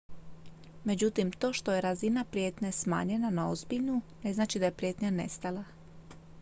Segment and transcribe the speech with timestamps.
[0.83, 5.63] međutim to što je razina prijetnje smanjena na ozbiljnu ne znači da je prijetnja nestala